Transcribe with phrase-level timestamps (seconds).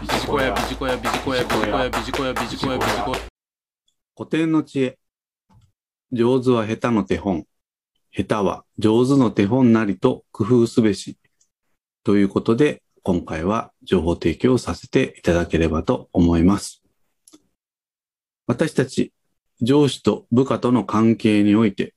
[0.00, 3.18] ビジコヤビジコヤビジコヤビジコヤビジコヤビジコヤビジコヤ
[4.16, 4.98] 古典の知恵。
[6.10, 7.44] 上手は下手の手本。
[8.10, 11.18] 下手は上手の手本なりと工夫すべし。
[12.02, 16.82] ということで、今回は情報提供させていただければと思います。
[18.46, 19.12] 私たち
[19.60, 21.92] 上司と部下との関係において、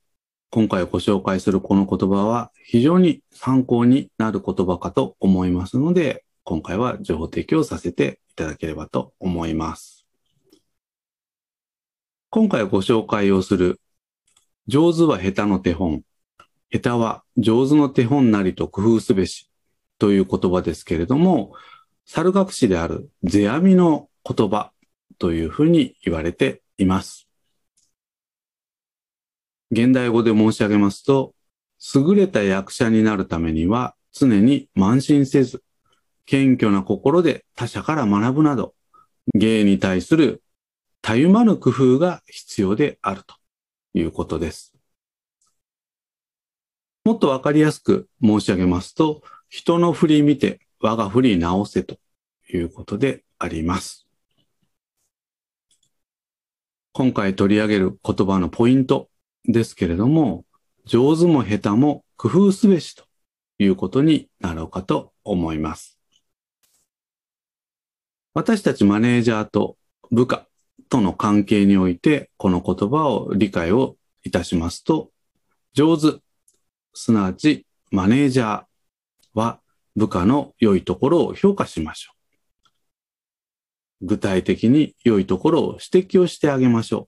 [0.50, 10.06] 今回ご紹介するこの言葉は非常に参考になる言葉かと思いますので、今回は情報提供させていただければと思います。
[12.30, 13.80] 今回ご紹介をする、
[14.68, 16.04] 上手は下手の手本、
[16.70, 19.50] 下手は上手の手本なりと工夫すべし
[20.00, 21.54] という言葉ですけれども、
[22.06, 24.74] 猿学士である世阿弥の言葉
[25.20, 27.30] というふうに言われています。
[29.72, 31.34] 現代語で申し上げますと、
[31.96, 35.64] 優れた役者になるためには常に慢心せず、
[36.26, 38.74] 謙虚な心で他者から学ぶなど、
[39.36, 40.44] 芸に対する
[41.02, 43.36] たゆまぬ工夫が必要であると
[43.94, 44.74] いうことです。
[47.04, 51.98] もっとわかりやすく申し上げますと、人の振り見て我が振り直せと
[52.54, 54.08] いうことであります。
[56.94, 59.10] 今回取り上げる言葉のポイント
[59.46, 60.46] ですけれども、
[60.86, 63.04] 上手も下手も工夫すべしと
[63.58, 66.00] いうことになろうかと思います。
[68.34, 69.78] 私たちマネージャーと
[70.12, 70.48] 部下
[70.90, 75.12] との関係において、この言葉を理解をいたしますと、
[75.74, 76.20] 上手、
[76.94, 78.64] すなわちマネージャー
[79.34, 79.60] は
[79.96, 82.12] 部下の良いところを評価しましょ
[84.02, 84.06] う。
[84.06, 87.08] 具体的に良いところを指摘をしてあげましょ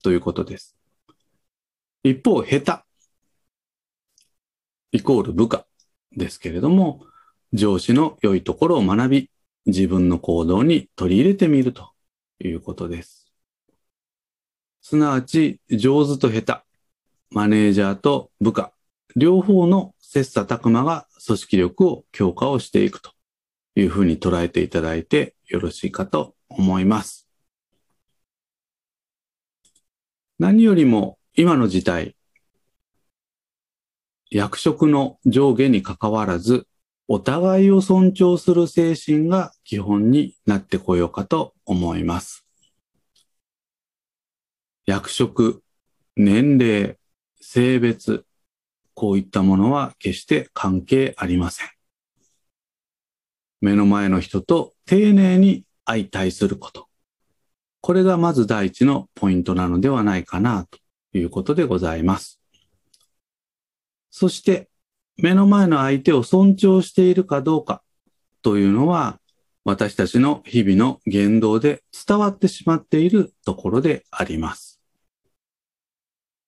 [0.00, 0.02] う。
[0.02, 0.76] ということです。
[2.04, 2.82] 一方、下手。
[4.92, 5.66] イコール部下
[6.16, 7.04] ですけれども、
[7.52, 9.30] 上司の良いところを学び、
[9.66, 11.92] 自分の行動に取り入れてみると
[12.40, 13.32] いうことです。
[14.80, 16.62] すなわち、上手と下手、
[17.30, 18.72] マネージャーと部下、
[19.14, 23.12] 両方の切磋琢磨が組織力を強化をしていくと
[23.76, 27.28] いうふうに捉えていただいてよろしいかと思います。
[30.38, 32.16] 何よりも今の時代、
[34.30, 36.66] 役職の上下に関わらず、
[37.08, 42.46] お互いを尊重する精神が基本になってこようかと思います。
[44.86, 45.62] 役職、
[46.16, 46.96] 年齢、
[47.40, 48.24] 性別、
[48.94, 51.68] こういったものは決して関係ありません。
[53.60, 56.88] 目の前の人と丁寧に相対すること。
[57.80, 60.78] これがまず第一のポイントなのではないかなと
[61.18, 62.40] いうことでございます。
[64.10, 64.68] そして、
[65.16, 67.82] 目の前の相手を尊重しているかどうか
[68.42, 69.20] というのは、
[69.64, 74.80] 私たちの日々の言動で伝わってしまっているところであります。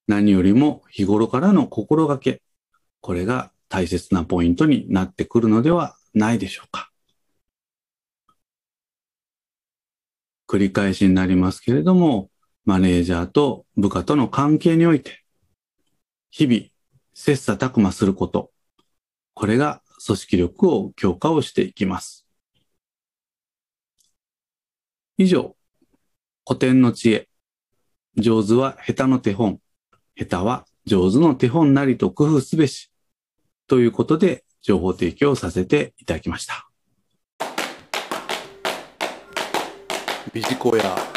[0.06, 2.42] 何よりも日頃からの心がけ、
[3.00, 6.90] これが大切なポイントになってくるのではないでしょうか。
[10.48, 12.30] 繰り返しになりますけれども、
[12.64, 15.24] マネージャーと部下との関係において、
[16.30, 16.62] 日々、
[17.14, 18.50] 切磋琢磨すること、
[19.34, 22.26] これが組織力を強化をしていきます。
[25.18, 25.56] 以上、
[26.46, 27.28] 古典の知恵、
[28.16, 29.60] 上手は下手の手本、
[30.16, 32.90] 下手は上手の手本なりと工夫すべし、
[33.66, 36.68] ということで情報提供させていただきました。
[40.32, 41.13] ビジコヤ